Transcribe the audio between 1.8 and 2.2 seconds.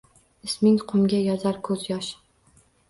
yosh.